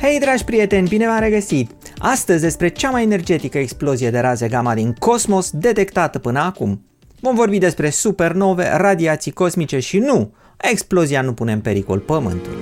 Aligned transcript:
Hei 0.00 0.18
dragi 0.18 0.44
prieteni, 0.44 0.88
bine 0.88 1.06
v-am 1.06 1.20
regăsit! 1.20 1.70
Astăzi 1.98 2.42
despre 2.42 2.68
cea 2.68 2.90
mai 2.90 3.02
energetică 3.02 3.58
explozie 3.58 4.10
de 4.10 4.18
raze 4.18 4.48
gamma 4.48 4.74
din 4.74 4.92
cosmos 4.92 5.50
detectată 5.50 6.18
până 6.18 6.38
acum. 6.38 6.84
Vom 7.20 7.34
vorbi 7.34 7.58
despre 7.58 7.90
supernove, 7.90 8.70
radiații 8.76 9.32
cosmice 9.32 9.78
și 9.78 9.98
nu, 9.98 10.34
explozia 10.56 11.22
nu 11.22 11.32
pune 11.32 11.52
în 11.52 11.60
pericol 11.60 11.98
Pământul. 11.98 12.52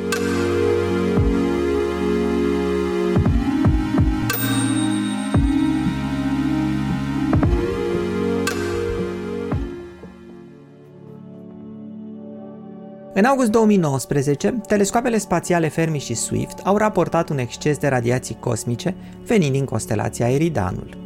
În 13.18 13.24
august 13.24 13.50
2019, 13.50 14.60
telescoapele 14.66 15.18
spațiale 15.18 15.68
Fermi 15.68 15.98
și 15.98 16.14
Swift 16.14 16.58
au 16.64 16.76
raportat 16.76 17.28
un 17.28 17.38
exces 17.38 17.78
de 17.78 17.88
radiații 17.88 18.36
cosmice 18.40 18.94
venind 19.26 19.52
din 19.52 19.64
constelația 19.64 20.30
Eridanul. 20.30 20.96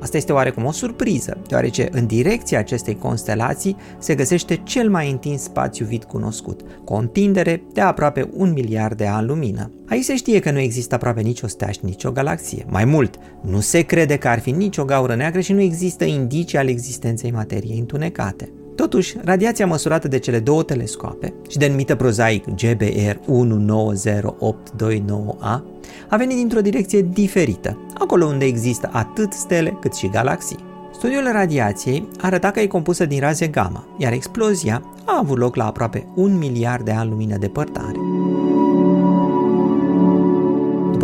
Asta 0.00 0.16
este 0.16 0.32
oarecum 0.32 0.64
o 0.64 0.70
surpriză, 0.70 1.38
deoarece 1.48 1.88
în 1.92 2.06
direcția 2.06 2.58
acestei 2.58 2.96
constelații 2.96 3.76
se 3.98 4.14
găsește 4.14 4.60
cel 4.64 4.90
mai 4.90 5.10
întins 5.10 5.42
spațiu 5.42 5.86
vid 5.86 6.04
cunoscut, 6.04 6.60
cu 6.84 6.92
o 6.92 6.96
întindere 6.96 7.62
de 7.72 7.80
aproape 7.80 8.28
un 8.32 8.52
miliard 8.52 8.96
de 8.96 9.06
ani 9.06 9.26
lumină. 9.26 9.70
Aici 9.88 10.04
se 10.04 10.16
știe 10.16 10.38
că 10.38 10.50
nu 10.50 10.58
există 10.58 10.94
aproape 10.94 11.20
nicio 11.20 11.46
steaș 11.46 11.74
și 11.74 11.84
nicio 11.84 12.10
galaxie. 12.10 12.66
Mai 12.68 12.84
mult, 12.84 13.14
nu 13.40 13.60
se 13.60 13.80
crede 13.80 14.16
că 14.16 14.28
ar 14.28 14.38
fi 14.38 14.50
nicio 14.50 14.84
gaură 14.84 15.14
neagră 15.14 15.40
și 15.40 15.52
nu 15.52 15.60
există 15.60 16.04
indicii 16.04 16.58
ale 16.58 16.70
existenței 16.70 17.30
materiei 17.30 17.78
întunecate. 17.78 18.50
Totuși, 18.76 19.16
radiația 19.24 19.66
măsurată 19.66 20.08
de 20.08 20.18
cele 20.18 20.38
două 20.38 20.62
telescoape 20.62 21.34
și 21.48 21.58
denumită 21.58 21.94
prozaic 21.94 22.44
GBR 22.44 23.16
190829A 23.16 25.62
a 26.08 26.16
venit 26.16 26.36
dintr-o 26.36 26.60
direcție 26.60 27.02
diferită, 27.02 27.78
acolo 27.98 28.24
unde 28.24 28.44
există 28.44 28.88
atât 28.92 29.32
stele 29.32 29.78
cât 29.80 29.94
și 29.94 30.08
galaxii. 30.08 30.64
Studiul 30.92 31.28
radiației 31.32 32.08
arăta 32.20 32.50
că 32.50 32.60
e 32.60 32.66
compusă 32.66 33.06
din 33.06 33.20
raze 33.20 33.46
gamma, 33.46 33.86
iar 33.98 34.12
explozia 34.12 34.82
a 35.04 35.18
avut 35.18 35.38
loc 35.38 35.56
la 35.56 35.66
aproape 35.66 36.06
un 36.14 36.38
miliard 36.38 36.84
de 36.84 36.90
ani 36.90 37.10
lumină 37.10 37.36
depărtare. 37.36 37.98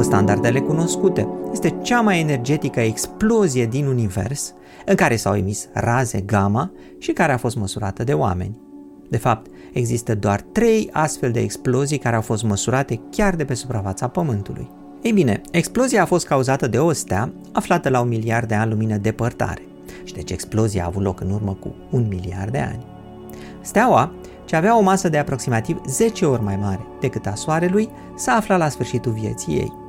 După 0.02 0.14
standardele 0.14 0.60
cunoscute, 0.60 1.28
este 1.52 1.78
cea 1.82 2.00
mai 2.00 2.20
energetică 2.20 2.80
explozie 2.80 3.66
din 3.66 3.86
univers 3.86 4.54
în 4.86 4.94
care 4.94 5.16
s-au 5.16 5.34
emis 5.34 5.68
raze 5.72 6.20
gamma 6.20 6.72
și 6.98 7.12
care 7.12 7.32
a 7.32 7.36
fost 7.36 7.56
măsurată 7.56 8.04
de 8.04 8.12
oameni. 8.12 8.60
De 9.08 9.16
fapt, 9.16 9.50
există 9.72 10.14
doar 10.14 10.40
trei 10.40 10.88
astfel 10.92 11.30
de 11.30 11.40
explozii 11.40 11.98
care 11.98 12.16
au 12.16 12.22
fost 12.22 12.42
măsurate 12.42 13.00
chiar 13.10 13.34
de 13.34 13.44
pe 13.44 13.54
suprafața 13.54 14.08
Pământului. 14.08 14.70
Ei 15.02 15.12
bine, 15.12 15.40
explozia 15.50 16.02
a 16.02 16.06
fost 16.06 16.26
cauzată 16.26 16.68
de 16.68 16.78
o 16.78 16.92
stea 16.92 17.32
aflată 17.52 17.88
la 17.88 18.00
un 18.00 18.08
miliard 18.08 18.48
de 18.48 18.54
ani 18.54 18.70
lumină 18.70 18.96
depărtare. 18.96 19.62
Și 20.04 20.14
deci 20.14 20.30
explozia 20.30 20.82
a 20.82 20.86
avut 20.86 21.02
loc 21.02 21.20
în 21.20 21.30
urmă 21.30 21.56
cu 21.60 21.74
un 21.90 22.06
miliard 22.08 22.52
de 22.52 22.58
ani. 22.58 22.86
Steaua, 23.60 24.12
ce 24.44 24.56
avea 24.56 24.78
o 24.78 24.82
masă 24.82 25.08
de 25.08 25.18
aproximativ 25.18 25.80
10 25.86 26.24
ori 26.24 26.42
mai 26.42 26.56
mare 26.56 26.86
decât 27.00 27.26
a 27.26 27.34
Soarelui, 27.34 27.88
s-a 28.16 28.32
aflat 28.32 28.58
la 28.58 28.68
sfârșitul 28.68 29.12
vieții 29.12 29.54
ei 29.54 29.80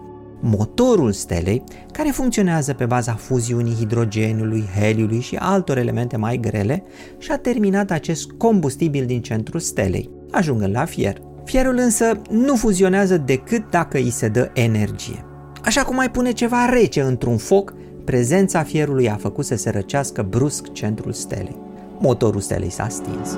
motorul 0.46 1.12
stelei, 1.12 1.64
care 1.92 2.10
funcționează 2.10 2.74
pe 2.74 2.86
baza 2.86 3.14
fuziunii 3.14 3.76
hidrogenului, 3.76 4.64
heliului 4.80 5.20
și 5.20 5.36
altor 5.36 5.78
elemente 5.78 6.18
mai 6.18 6.38
grele, 6.38 6.84
și 7.18 7.32
a 7.32 7.38
terminat 7.38 7.92
acest 7.92 8.32
combustibil 8.32 9.06
din 9.06 9.22
centrul 9.22 9.60
stelei, 9.60 10.10
ajungând 10.32 10.76
la 10.76 10.86
fier. 10.86 11.22
Fierul 11.46 11.78
însă 11.78 12.22
nu 12.30 12.56
fuzionează 12.56 13.18
decât 13.18 13.70
dacă 13.70 13.98
îi 13.98 14.10
se 14.10 14.28
dă 14.28 14.50
energie. 14.54 15.26
Așa 15.64 15.84
cum 15.84 15.96
mai 15.96 16.12
pune 16.12 16.32
ceva 16.32 16.66
rece 16.66 17.02
într-un 17.02 17.38
foc, 17.38 17.74
prezența 18.04 18.64
fierului 18.64 19.10
a 19.10 19.16
făcut 19.16 19.46
să 19.46 19.56
se 19.56 19.70
răcească 19.70 20.26
brusc 20.30 20.72
centrul 20.72 21.12
stelei. 21.12 21.58
Motorul 22.00 22.42
stelei 22.42 22.72
s-a 22.72 22.88
stins. 22.90 23.38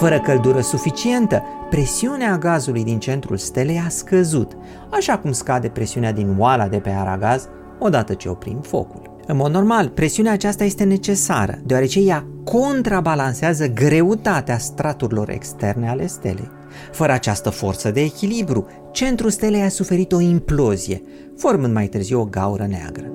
Fără 0.00 0.20
căldură 0.20 0.60
suficientă, 0.60 1.42
presiunea 1.70 2.38
gazului 2.38 2.84
din 2.84 2.98
centrul 2.98 3.36
stelei 3.36 3.82
a 3.86 3.88
scăzut, 3.88 4.56
așa 4.90 5.18
cum 5.18 5.32
scade 5.32 5.68
presiunea 5.68 6.12
din 6.12 6.34
oala 6.38 6.68
de 6.68 6.76
pe 6.76 6.90
aragaz 6.90 7.48
odată 7.78 8.14
ce 8.14 8.28
oprim 8.28 8.60
focul. 8.60 9.18
În 9.26 9.36
mod 9.36 9.52
normal, 9.52 9.88
presiunea 9.88 10.32
aceasta 10.32 10.64
este 10.64 10.84
necesară, 10.84 11.58
deoarece 11.64 12.00
ea 12.00 12.26
contrabalansează 12.44 13.66
greutatea 13.66 14.58
straturilor 14.58 15.30
externe 15.30 15.88
ale 15.88 16.06
stelei. 16.06 16.50
Fără 16.92 17.12
această 17.12 17.50
forță 17.50 17.90
de 17.90 18.00
echilibru, 18.00 18.66
centrul 18.92 19.30
stelei 19.30 19.62
a 19.62 19.68
suferit 19.68 20.12
o 20.12 20.20
implozie, 20.20 21.02
formând 21.36 21.74
mai 21.74 21.86
târziu 21.86 22.20
o 22.20 22.24
gaură 22.24 22.66
neagră. 22.70 23.10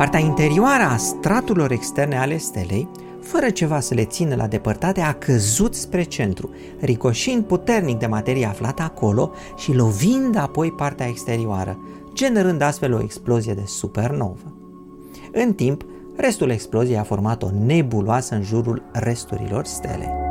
Partea 0.00 0.20
interioară 0.20 0.82
a 0.82 0.96
straturilor 0.96 1.70
externe 1.70 2.18
ale 2.18 2.36
stelei, 2.36 2.88
fără 3.22 3.50
ceva 3.50 3.80
să 3.80 3.94
le 3.94 4.04
țină 4.04 4.34
la 4.34 4.46
depărtate, 4.46 5.00
a 5.00 5.12
căzut 5.12 5.74
spre 5.74 6.02
centru, 6.02 6.50
ricoșind 6.80 7.44
puternic 7.44 7.98
de 7.98 8.06
materie 8.06 8.46
aflată 8.46 8.82
acolo 8.82 9.30
și 9.56 9.74
lovind 9.74 10.36
apoi 10.36 10.72
partea 10.72 11.06
exterioară, 11.06 11.78
generând 12.14 12.62
astfel 12.62 12.94
o 12.94 13.00
explozie 13.00 13.54
de 13.54 13.64
supernovă. 13.66 14.54
În 15.32 15.52
timp, 15.52 15.84
restul 16.16 16.50
exploziei 16.50 16.98
a 16.98 17.02
format 17.02 17.42
o 17.42 17.48
nebuloasă 17.64 18.34
în 18.34 18.42
jurul 18.42 18.82
resturilor 18.92 19.64
stelei. 19.64 20.29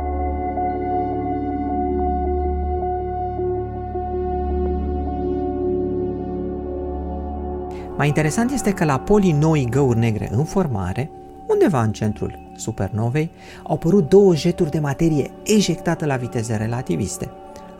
Mai 8.00 8.08
interesant 8.08 8.50
este 8.50 8.72
că 8.72 8.84
la 8.84 8.98
polii 8.98 9.32
noi 9.32 9.66
găuri 9.70 9.98
negre 9.98 10.28
în 10.32 10.44
formare, 10.44 11.10
undeva 11.46 11.82
în 11.82 11.92
centrul 11.92 12.52
supernovei, 12.56 13.30
au 13.62 13.74
apărut 13.74 14.08
două 14.08 14.34
jeturi 14.34 14.70
de 14.70 14.78
materie 14.78 15.30
ejectată 15.44 16.06
la 16.06 16.16
viteze 16.16 16.56
relativiste, 16.56 17.30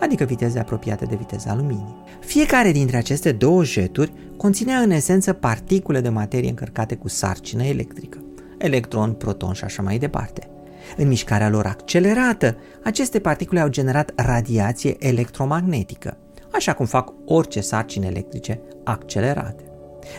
adică 0.00 0.24
viteze 0.24 0.58
apropiate 0.58 1.04
de 1.04 1.14
viteza 1.14 1.54
luminii. 1.54 1.94
Fiecare 2.20 2.72
dintre 2.72 2.96
aceste 2.96 3.32
două 3.32 3.64
jeturi 3.64 4.12
conținea 4.36 4.78
în 4.78 4.90
esență 4.90 5.32
particule 5.32 6.00
de 6.00 6.08
materie 6.08 6.48
încărcate 6.48 6.94
cu 6.94 7.08
sarcină 7.08 7.64
electrică, 7.64 8.18
electron, 8.58 9.12
proton 9.12 9.52
și 9.52 9.64
așa 9.64 9.82
mai 9.82 9.98
departe. 9.98 10.48
În 10.96 11.08
mișcarea 11.08 11.48
lor 11.48 11.66
accelerată, 11.66 12.56
aceste 12.84 13.18
particule 13.18 13.60
au 13.60 13.68
generat 13.68 14.12
radiație 14.16 14.96
electromagnetică, 14.98 16.16
așa 16.52 16.72
cum 16.72 16.86
fac 16.86 17.12
orice 17.26 17.60
sarcini 17.60 18.06
electrice 18.06 18.60
accelerate. 18.84 19.69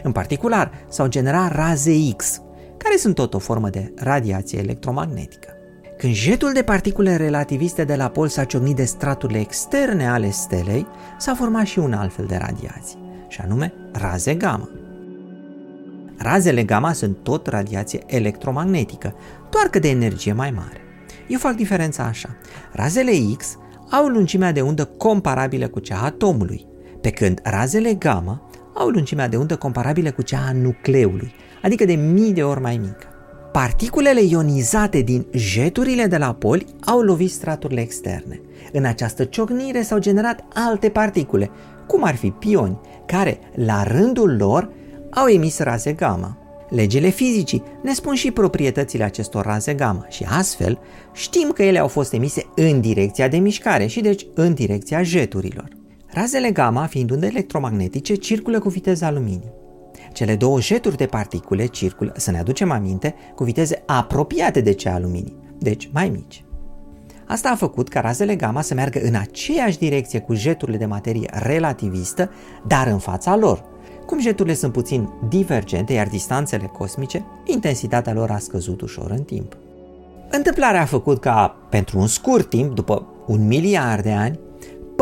În 0.03 0.11
particular, 0.11 0.71
s-au 0.87 1.07
generat 1.07 1.55
raze 1.55 1.91
X, 2.15 2.41
care 2.77 2.97
sunt 2.97 3.15
tot 3.15 3.33
o 3.33 3.39
formă 3.39 3.69
de 3.69 3.93
radiație 3.97 4.59
electromagnetică. 4.59 5.49
Când 5.97 6.13
jetul 6.13 6.51
de 6.53 6.61
particule 6.61 7.15
relativiste 7.15 7.83
de 7.83 7.95
la 7.95 8.07
pol 8.07 8.27
s-a 8.27 8.43
ciocnit 8.43 8.75
de 8.75 8.83
straturile 8.83 9.39
externe 9.39 10.07
ale 10.07 10.29
stelei, 10.29 10.87
s-a 11.17 11.33
format 11.35 11.65
și 11.65 11.79
un 11.79 11.93
alt 11.93 12.13
fel 12.13 12.25
de 12.25 12.35
radiație, 12.35 12.99
și 13.27 13.41
anume 13.41 13.73
raze 13.91 14.35
gamma. 14.35 14.69
Razele 16.17 16.63
gamma 16.63 16.93
sunt 16.93 17.17
tot 17.23 17.47
radiație 17.47 18.03
electromagnetică, 18.05 19.15
doar 19.49 19.65
că 19.65 19.79
de 19.79 19.89
energie 19.89 20.33
mai 20.33 20.51
mare. 20.51 20.81
Eu 21.27 21.39
fac 21.39 21.55
diferența 21.55 22.03
așa. 22.03 22.29
Razele 22.71 23.11
X 23.37 23.57
au 23.89 24.05
lungimea 24.05 24.51
de 24.51 24.61
undă 24.61 24.85
comparabilă 24.85 25.67
cu 25.67 25.79
cea 25.79 25.97
a 25.97 26.05
atomului, 26.05 26.67
pe 27.01 27.09
când 27.09 27.39
razele 27.43 27.93
gamma 27.93 28.49
au 28.73 28.87
lungimea 28.87 29.27
de 29.27 29.37
undă 29.37 29.55
comparabilă 29.55 30.11
cu 30.11 30.21
cea 30.21 30.45
a 30.47 30.51
nucleului, 30.51 31.33
adică 31.61 31.85
de 31.85 31.93
mii 31.93 32.33
de 32.33 32.43
ori 32.43 32.61
mai 32.61 32.77
mică. 32.77 33.05
Particulele 33.51 34.21
ionizate 34.21 35.01
din 35.01 35.25
jeturile 35.31 36.05
de 36.05 36.17
la 36.17 36.33
poli 36.33 36.65
au 36.85 36.99
lovit 36.99 37.31
straturile 37.31 37.81
externe. 37.81 38.41
În 38.71 38.85
această 38.85 39.23
ciocnire 39.23 39.81
s-au 39.81 39.99
generat 39.99 40.43
alte 40.53 40.89
particule, 40.89 41.49
cum 41.87 42.03
ar 42.03 42.15
fi 42.15 42.29
pioni, 42.29 42.79
care, 43.05 43.39
la 43.55 43.83
rândul 43.83 44.35
lor, 44.37 44.69
au 45.09 45.27
emis 45.27 45.59
raze 45.59 45.93
gamma. 45.93 46.37
Legile 46.69 47.09
fizicii 47.09 47.63
ne 47.83 47.93
spun 47.93 48.15
și 48.15 48.31
proprietățile 48.31 49.03
acestor 49.03 49.45
raze 49.45 49.73
gamma 49.73 50.05
și 50.09 50.25
astfel 50.29 50.79
știm 51.13 51.51
că 51.53 51.63
ele 51.63 51.79
au 51.79 51.87
fost 51.87 52.13
emise 52.13 52.45
în 52.55 52.81
direcția 52.81 53.27
de 53.27 53.37
mișcare 53.37 53.85
și 53.85 54.01
deci 54.01 54.25
în 54.33 54.53
direcția 54.53 55.03
jeturilor. 55.03 55.80
Razele 56.13 56.51
gamma, 56.51 56.85
fiind 56.85 57.11
unde 57.11 57.25
electromagnetice, 57.25 58.15
circulă 58.15 58.59
cu 58.59 58.69
viteza 58.69 59.11
luminii. 59.11 59.51
Cele 60.13 60.35
două 60.35 60.59
jeturi 60.59 60.97
de 60.97 61.05
particule 61.05 61.65
circulă, 61.65 62.13
să 62.15 62.31
ne 62.31 62.39
aducem 62.39 62.71
aminte, 62.71 63.15
cu 63.35 63.43
viteze 63.43 63.83
apropiate 63.85 64.61
de 64.61 64.73
cea 64.73 64.93
a 64.93 64.99
luminii, 64.99 65.37
deci 65.59 65.89
mai 65.93 66.09
mici. 66.09 66.43
Asta 67.27 67.49
a 67.49 67.55
făcut 67.55 67.89
ca 67.89 67.99
razele 67.99 68.35
gamma 68.35 68.61
să 68.61 68.73
meargă 68.73 68.99
în 69.03 69.15
aceeași 69.15 69.77
direcție 69.77 70.19
cu 70.19 70.33
jeturile 70.33 70.77
de 70.77 70.85
materie 70.85 71.29
relativistă, 71.31 72.29
dar 72.67 72.87
în 72.87 72.97
fața 72.97 73.35
lor, 73.35 73.69
Cum 74.05 74.19
jeturile 74.19 74.55
sunt 74.55 74.71
puțin 74.71 75.09
divergente, 75.29 75.93
iar 75.93 76.07
distanțele 76.07 76.65
cosmice, 76.65 77.25
intensitatea 77.45 78.13
lor 78.13 78.31
a 78.31 78.37
scăzut 78.37 78.81
ușor 78.81 79.11
în 79.11 79.23
timp. 79.23 79.57
Întâmplarea 80.29 80.81
a 80.81 80.85
făcut 80.85 81.19
ca, 81.19 81.55
pentru 81.69 81.99
un 81.99 82.07
scurt 82.07 82.49
timp, 82.49 82.75
după 82.75 83.07
un 83.27 83.47
miliard 83.47 84.03
de 84.03 84.11
ani, 84.11 84.39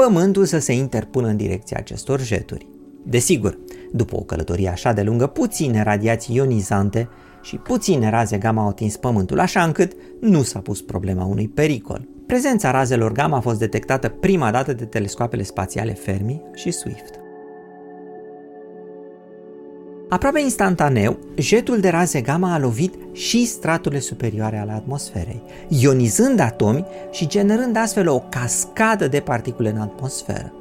Pământul 0.06 0.46
să 0.46 0.60
se 0.60 0.74
interpună 0.74 1.28
în 1.28 1.38
direcția 1.38 1.78
acestor 1.80 2.22
jeturi. 2.22 2.68
Desigur, 3.06 3.58
după 3.92 4.16
o 4.16 4.22
călătorie 4.22 4.70
așa 4.70 4.94
de 4.94 5.02
lungă, 5.02 5.28
puține 5.28 5.84
radiații 5.84 6.36
ionizante 6.36 7.10
și 7.42 7.56
puține 7.56 8.10
raze 8.10 8.38
gamma 8.38 8.62
au 8.62 8.68
atins 8.68 8.98
Pământul, 8.98 9.40
așa 9.40 9.64
încât 9.64 9.92
nu 10.22 10.42
s-a 10.42 10.60
pus 10.60 10.82
problema 10.82 11.26
unui 11.26 11.48
pericol. 11.48 12.08
Prezența 12.26 12.72
razelor 12.72 13.12
gamma 13.12 13.38
a 13.38 13.40
fost 13.40 13.60
detectată 13.60 14.10
prima 14.10 14.52
dată 14.52 14.74
de 14.74 14.86
telescoapele 14.86 15.44
spațiale 15.44 15.94
Fermi 15.94 16.42
și 16.54 16.72
Swift. 16.72 17.20
Aproape 20.10 20.40
instantaneu, 20.40 21.18
jetul 21.36 21.80
de 21.80 21.90
raze 21.90 22.22
gamma 22.22 22.54
a 22.54 22.60
lovit 22.60 22.94
și 23.12 23.46
straturile 23.46 24.00
superioare 24.00 24.58
ale 24.58 24.72
atmosferei, 24.72 25.42
ionizând 25.68 26.40
atomi 26.40 26.86
și 27.12 27.28
generând 27.28 27.76
astfel 27.76 28.08
o 28.08 28.20
cascadă 28.20 29.08
de 29.08 29.20
particule 29.20 29.70
în 29.70 29.78
atmosferă. 29.78 30.54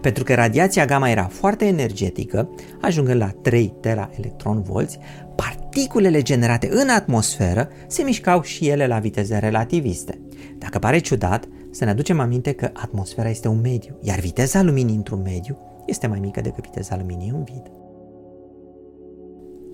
Pentru 0.00 0.24
că 0.24 0.34
radiația 0.34 0.84
gamma 0.84 1.10
era 1.10 1.24
foarte 1.24 1.64
energetică, 1.64 2.48
ajungând 2.80 3.20
la 3.20 3.30
3 3.42 3.74
tera 3.80 4.10
volți, 4.42 4.98
particulele 5.36 6.22
generate 6.22 6.68
în 6.72 6.88
atmosferă 6.88 7.68
se 7.86 8.02
mișcau 8.02 8.42
și 8.42 8.68
ele 8.68 8.86
la 8.86 8.98
viteze 8.98 9.38
relativiste. 9.38 10.20
Dacă 10.58 10.78
pare 10.78 10.98
ciudat, 10.98 11.48
să 11.70 11.84
ne 11.84 11.90
aducem 11.90 12.20
aminte 12.20 12.52
că 12.52 12.70
atmosfera 12.72 13.28
este 13.28 13.48
un 13.48 13.60
mediu, 13.60 13.98
iar 14.02 14.18
viteza 14.18 14.62
luminii 14.62 14.96
într-un 14.96 15.22
mediu 15.22 15.58
este 15.86 16.06
mai 16.06 16.18
mică 16.18 16.40
decât 16.40 16.64
viteza 16.64 16.96
luminii 16.96 17.28
în 17.28 17.44
vid. 17.44 17.77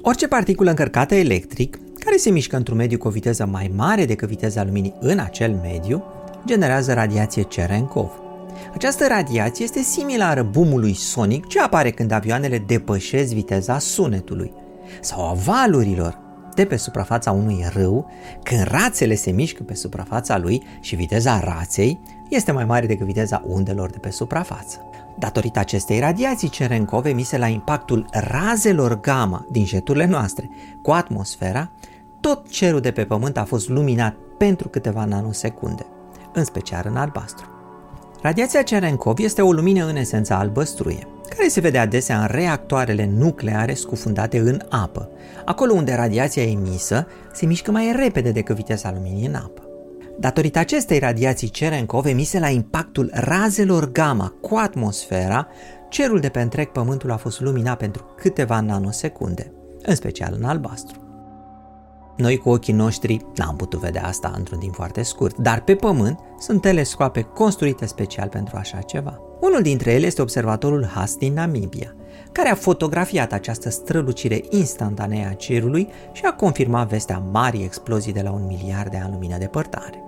Orice 0.07 0.29
particulă 0.29 0.71
încărcată 0.71 1.15
electric, 1.15 1.79
care 1.99 2.17
se 2.17 2.31
mișcă 2.31 2.57
într-un 2.57 2.77
mediu 2.77 2.99
cu 2.99 3.07
o 3.07 3.11
viteză 3.11 3.47
mai 3.47 3.73
mare 3.77 4.05
decât 4.05 4.29
viteza 4.29 4.65
luminii 4.65 4.95
în 5.01 5.19
acel 5.19 5.59
mediu, 5.63 6.05
generează 6.47 6.93
radiație 6.93 7.43
Cherenkov. 7.43 8.11
Această 8.75 9.07
radiație 9.07 9.65
este 9.65 9.81
similară 9.81 10.43
boomului 10.43 10.95
sonic 10.95 11.47
ce 11.47 11.61
apare 11.61 11.91
când 11.91 12.11
avioanele 12.11 12.59
depășesc 12.59 13.33
viteza 13.33 13.79
sunetului 13.79 14.53
sau 15.01 15.29
a 15.29 15.33
valurilor 15.33 16.19
de 16.55 16.65
pe 16.65 16.77
suprafața 16.77 17.31
unui 17.31 17.65
râu 17.73 18.11
când 18.43 18.63
rațele 18.63 19.15
se 19.15 19.31
mișcă 19.31 19.63
pe 19.63 19.75
suprafața 19.75 20.39
lui 20.39 20.63
și 20.81 20.97
viteza 20.97 21.41
raței 21.41 22.01
este 22.31 22.53
mai 22.53 22.65
mare 22.65 22.87
decât 22.87 23.07
viteza 23.07 23.45
undelor 23.47 23.91
de 23.91 23.99
pe 23.99 24.11
suprafață. 24.11 24.79
Datorită 25.19 25.59
acestei 25.59 25.99
radiații 25.99 26.49
Cerenkov 26.49 27.05
emise 27.05 27.39
la 27.39 27.47
impactul 27.47 28.07
razelor 28.13 29.01
gamma 29.01 29.47
din 29.51 29.65
jeturile 29.65 30.07
noastre 30.07 30.51
cu 30.83 30.91
atmosfera, 30.91 31.71
tot 32.21 32.49
cerul 32.49 32.81
de 32.81 32.91
pe 32.91 33.05
Pământ 33.05 33.37
a 33.37 33.45
fost 33.45 33.69
luminat 33.69 34.15
pentru 34.39 34.69
câteva 34.69 35.05
nanosecunde, 35.05 35.87
în 36.33 36.45
special 36.45 36.85
în 36.89 36.97
albastru. 36.97 37.49
Radiația 38.23 38.63
Cerenkov 38.63 39.19
este 39.19 39.43
o 39.43 39.53
lumină 39.53 39.87
în 39.87 39.97
esență 39.97 40.35
albăstruie, 40.35 41.07
care 41.37 41.49
se 41.49 41.61
vede 41.61 41.79
adesea 41.79 42.21
în 42.21 42.27
reactoarele 42.31 43.11
nucleare 43.17 43.75
scufundate 43.75 44.39
în 44.39 44.61
apă, 44.69 45.11
acolo 45.45 45.73
unde 45.73 45.95
radiația 45.95 46.43
emisă 46.43 47.07
se 47.33 47.47
mișcă 47.47 47.71
mai 47.71 47.93
repede 47.97 48.31
decât 48.31 48.57
viteza 48.57 48.93
luminii 48.93 49.27
în 49.27 49.35
apă. 49.35 49.74
Datorită 50.19 50.59
acestei 50.59 50.99
radiații 50.99 51.49
Cerenkov 51.49 52.07
emise 52.07 52.39
la 52.39 52.49
impactul 52.49 53.11
razelor 53.13 53.93
gamma 53.93 54.35
cu 54.41 54.55
atmosfera, 54.55 55.47
cerul 55.89 56.21
de 56.21 56.29
pe 56.29 56.41
întreg 56.41 56.69
Pământul 56.69 57.11
a 57.11 57.17
fost 57.17 57.41
luminat 57.41 57.79
pentru 57.79 58.15
câteva 58.17 58.61
nanosecunde, 58.61 59.53
în 59.83 59.95
special 59.95 60.35
în 60.39 60.45
albastru. 60.45 60.99
Noi 62.17 62.37
cu 62.37 62.49
ochii 62.49 62.73
noștri 62.73 63.27
n-am 63.37 63.57
putut 63.57 63.81
vedea 63.81 64.07
asta 64.07 64.33
într-un 64.37 64.59
timp 64.59 64.75
foarte 64.75 65.03
scurt, 65.03 65.37
dar 65.37 65.61
pe 65.61 65.75
Pământ 65.75 66.19
sunt 66.39 66.61
telescoape 66.61 67.21
construite 67.21 67.87
special 67.87 68.29
pentru 68.29 68.57
așa 68.57 68.79
ceva. 68.79 69.21
Unul 69.41 69.63
dintre 69.63 69.93
ele 69.93 70.07
este 70.07 70.23
observatorul 70.23 70.87
Haas 70.87 71.17
din 71.17 71.33
Namibia, 71.33 71.95
care 72.35 72.49
a 72.49 72.55
fotografiat 72.55 73.33
această 73.33 73.71
strălucire 73.71 74.41
instantanee 74.51 75.27
a 75.27 75.33
cerului 75.33 75.89
și 76.13 76.23
a 76.25 76.33
confirmat 76.33 76.89
vestea 76.89 77.19
marii 77.19 77.65
explozii 77.65 78.13
de 78.13 78.21
la 78.23 78.31
un 78.31 78.47
miliard 78.47 78.91
de 78.91 78.97
ani 78.97 79.13
lumină 79.13 79.39
depărtare. 79.39 80.03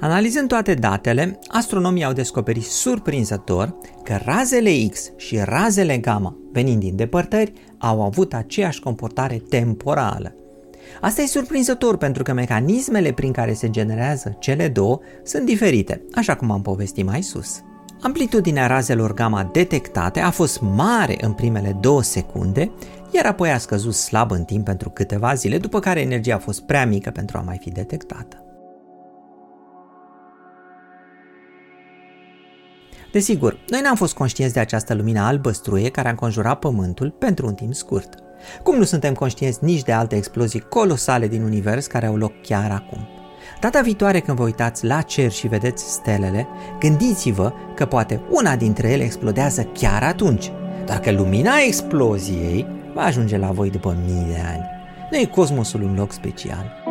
Analizând 0.00 0.48
toate 0.48 0.74
datele, 0.74 1.38
astronomii 1.46 2.04
au 2.04 2.12
descoperit 2.12 2.64
surprinzător 2.64 3.74
că 4.02 4.18
razele 4.24 4.86
X 4.90 5.12
și 5.16 5.40
razele 5.44 5.98
gamma, 5.98 6.36
venind 6.52 6.80
din 6.80 6.96
depărtări, 6.96 7.52
au 7.78 8.02
avut 8.02 8.34
aceeași 8.34 8.80
comportare 8.80 9.42
temporală. 9.48 10.34
Asta 11.00 11.22
e 11.22 11.26
surprinzător 11.26 11.96
pentru 11.96 12.22
că 12.22 12.32
mecanismele 12.32 13.12
prin 13.12 13.32
care 13.32 13.52
se 13.52 13.70
generează 13.70 14.36
cele 14.38 14.68
două 14.68 15.00
sunt 15.22 15.44
diferite, 15.46 16.02
așa 16.14 16.34
cum 16.34 16.50
am 16.50 16.62
povestit 16.62 17.04
mai 17.04 17.22
sus. 17.22 17.60
Amplitudinea 18.00 18.66
razelor 18.66 19.14
gamma 19.14 19.48
detectate 19.52 20.20
a 20.20 20.30
fost 20.30 20.60
mare 20.60 21.16
în 21.20 21.32
primele 21.32 21.76
două 21.80 22.02
secunde, 22.02 22.70
iar 23.10 23.26
apoi 23.26 23.50
a 23.50 23.58
scăzut 23.58 23.94
slab 23.94 24.30
în 24.30 24.44
timp 24.44 24.64
pentru 24.64 24.90
câteva 24.90 25.34
zile, 25.34 25.58
după 25.58 25.80
care 25.80 26.00
energia 26.00 26.34
a 26.34 26.38
fost 26.38 26.60
prea 26.60 26.86
mică 26.86 27.10
pentru 27.10 27.38
a 27.38 27.40
mai 27.40 27.58
fi 27.60 27.70
detectată. 27.70 28.40
Desigur, 33.12 33.58
noi 33.68 33.80
n-am 33.80 33.96
fost 33.96 34.14
conștienți 34.14 34.54
de 34.54 34.60
această 34.60 34.94
lumină 34.94 35.20
albăstruie 35.20 35.90
care 35.90 36.06
a 36.08 36.10
înconjurat 36.10 36.58
Pământul 36.58 37.10
pentru 37.10 37.46
un 37.46 37.54
timp 37.54 37.74
scurt. 37.74 38.25
Cum 38.62 38.76
nu 38.76 38.84
suntem 38.84 39.14
conștienți 39.14 39.64
nici 39.64 39.82
de 39.82 39.92
alte 39.92 40.16
explozii 40.16 40.60
colosale 40.60 41.28
din 41.28 41.42
univers 41.42 41.86
care 41.86 42.06
au 42.06 42.16
loc 42.16 42.32
chiar 42.42 42.70
acum. 42.70 43.08
Data 43.60 43.80
viitoare 43.80 44.20
când 44.20 44.36
vă 44.36 44.44
uitați 44.44 44.84
la 44.84 45.00
cer 45.00 45.30
și 45.30 45.48
vedeți 45.48 45.92
stelele, 45.92 46.46
gândiți-vă 46.78 47.52
că 47.74 47.86
poate 47.86 48.20
una 48.30 48.56
dintre 48.56 48.90
ele 48.90 49.02
explodează 49.02 49.62
chiar 49.62 50.02
atunci, 50.02 50.52
dar 50.84 51.00
că 51.00 51.10
lumina 51.10 51.52
exploziei 51.66 52.66
va 52.94 53.02
ajunge 53.02 53.38
la 53.38 53.50
voi 53.50 53.70
după 53.70 53.96
mii 54.04 54.26
de 54.28 54.40
ani. 54.52 54.64
Nu 55.10 55.16
e 55.16 55.24
cosmosul 55.24 55.82
un 55.82 55.94
loc 55.94 56.12
special. 56.12 56.85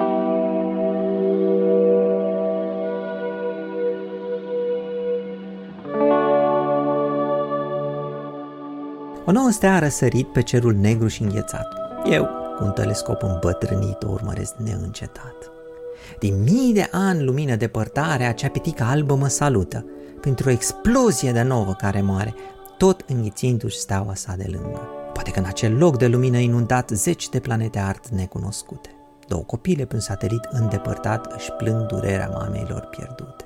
O 9.28 9.32
nouă 9.32 9.50
stea 9.50 9.74
a 9.74 9.80
răsărit 9.80 10.28
pe 10.28 10.42
cerul 10.42 10.74
negru 10.74 11.08
și 11.08 11.22
înghețat. 11.22 11.68
Eu, 12.12 12.28
cu 12.58 12.64
un 12.64 12.72
telescop 12.72 13.24
îmbătrânit, 13.24 14.04
o 14.04 14.12
urmăresc 14.12 14.54
neîncetat. 14.56 15.52
Din 16.20 16.44
mii 16.44 16.74
de 16.74 16.88
ani 16.92 17.24
lumină 17.24 17.56
depărtare, 17.56 18.24
acea 18.24 18.48
pitică 18.48 18.84
albă 18.84 19.16
mă 19.16 19.28
salută, 19.28 19.86
printr-o 20.22 20.50
explozie 20.50 21.32
de 21.32 21.42
nouă 21.42 21.74
care 21.78 22.02
moare, 22.02 22.34
tot 22.78 23.04
înghițindu-și 23.08 23.78
steaua 23.78 24.16
sa 24.16 24.34
de 24.38 24.48
lângă. 24.52 24.90
Poate 25.14 25.32
că 25.32 25.40
în 25.40 25.46
acel 25.46 25.78
loc 25.78 25.98
de 25.98 26.08
lumină 26.08 26.38
inundat 26.38 26.90
zeci 26.90 27.30
de 27.30 27.40
planete 27.40 27.80
art 27.80 28.08
necunoscute. 28.08 28.90
Două 29.28 29.44
copile 29.44 29.86
pe 29.86 29.96
un 29.96 30.02
satelit 30.02 30.48
îndepărtat 30.52 31.34
își 31.38 31.52
plâng 31.52 31.86
durerea 31.86 32.30
mameilor 32.34 32.88
pierdute. 32.92 33.45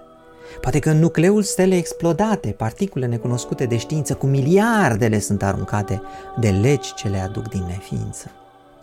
Poate 0.61 0.79
că 0.79 0.89
în 0.89 0.99
nucleul 0.99 1.43
stelei 1.43 1.77
explodate, 1.77 2.49
particule 2.49 3.05
necunoscute 3.05 3.65
de 3.65 3.77
știință 3.77 4.13
cu 4.13 4.25
miliardele 4.25 5.19
sunt 5.19 5.43
aruncate 5.43 6.01
de 6.39 6.49
legi 6.49 6.93
ce 6.93 7.07
le 7.07 7.19
aduc 7.19 7.47
din 7.47 7.63
neființă. 7.67 8.31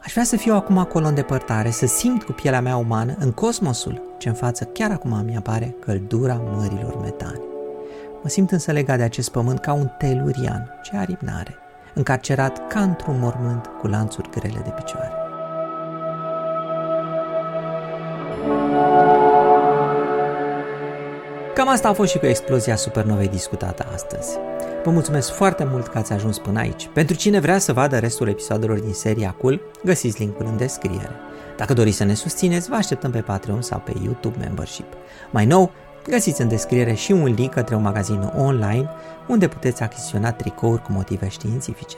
Aș 0.02 0.12
vrea 0.12 0.24
să 0.24 0.36
fiu 0.36 0.54
acum 0.54 0.78
acolo 0.78 1.06
în 1.06 1.14
depărtare, 1.14 1.70
să 1.70 1.86
simt 1.86 2.22
cu 2.22 2.32
pielea 2.32 2.60
mea 2.60 2.76
umană, 2.76 3.16
în 3.18 3.32
cosmosul 3.32 4.02
ce 4.18 4.28
în 4.28 4.34
față 4.34 4.64
chiar 4.64 4.90
acum 4.90 5.22
mi 5.24 5.36
apare 5.36 5.76
căldura 5.80 6.34
mărilor 6.56 6.96
metane. 7.00 7.40
Mă 8.22 8.28
simt 8.28 8.50
însă 8.50 8.72
legat 8.72 8.96
de 8.96 9.02
acest 9.02 9.30
pământ 9.30 9.58
ca 9.58 9.72
un 9.72 9.90
telurian, 9.98 10.80
ce 10.82 10.96
aripi 10.96 11.24
n-are, 11.24 11.54
încarcerat 11.94 12.68
ca 12.68 12.80
într-un 12.80 13.18
mormânt 13.18 13.70
cu 13.80 13.86
lanțuri 13.86 14.30
grele 14.30 14.60
de 14.64 14.70
picioare. 14.70 15.25
Cam 21.56 21.68
asta 21.68 21.88
a 21.88 21.92
fost 21.92 22.10
și 22.10 22.18
cu 22.18 22.26
explozia 22.26 22.76
supernovei 22.76 23.28
discutată 23.28 23.86
astăzi. 23.94 24.28
Vă 24.84 24.90
mulțumesc 24.90 25.32
foarte 25.32 25.66
mult 25.70 25.86
că 25.86 25.98
ați 25.98 26.12
ajuns 26.12 26.38
până 26.38 26.58
aici. 26.58 26.88
Pentru 26.92 27.16
cine 27.16 27.40
vrea 27.40 27.58
să 27.58 27.72
vadă 27.72 27.98
restul 27.98 28.28
episoadelor 28.28 28.78
din 28.78 28.92
seria 28.92 29.34
Cool, 29.40 29.60
găsiți 29.84 30.18
linkul 30.18 30.46
în 30.46 30.56
descriere. 30.56 31.10
Dacă 31.56 31.72
doriți 31.72 31.96
să 31.96 32.04
ne 32.04 32.14
susțineți, 32.14 32.68
vă 32.68 32.74
așteptăm 32.74 33.10
pe 33.10 33.20
Patreon 33.20 33.62
sau 33.62 33.82
pe 33.84 33.92
YouTube 34.04 34.36
Membership. 34.38 34.84
Mai 35.30 35.46
nou, 35.46 35.70
găsiți 36.08 36.40
în 36.40 36.48
descriere 36.48 36.92
și 36.92 37.12
un 37.12 37.34
link 37.36 37.52
către 37.52 37.74
un 37.74 37.82
magazin 37.82 38.32
online 38.36 38.88
unde 39.26 39.48
puteți 39.48 39.82
achiziționa 39.82 40.32
tricouri 40.32 40.82
cu 40.82 40.92
motive 40.92 41.28
științifice. 41.28 41.96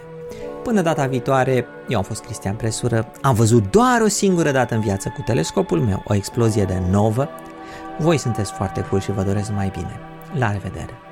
Până 0.62 0.82
data 0.82 1.06
viitoare, 1.06 1.66
eu 1.88 1.96
am 1.96 2.04
fost 2.04 2.22
Cristian 2.24 2.54
Presură, 2.54 3.06
am 3.22 3.34
văzut 3.34 3.70
doar 3.70 4.00
o 4.00 4.08
singură 4.08 4.50
dată 4.50 4.74
în 4.74 4.80
viață 4.80 5.12
cu 5.16 5.22
telescopul 5.26 5.80
meu 5.80 6.02
o 6.06 6.14
explozie 6.14 6.64
de 6.64 6.82
novă 6.90 7.28
voi 7.98 8.18
sunteți 8.18 8.52
foarte 8.52 8.84
cool 8.84 9.00
și 9.00 9.12
vă 9.12 9.22
doresc 9.22 9.50
mai 9.50 9.68
bine. 9.68 10.00
La 10.32 10.52
revedere! 10.52 11.07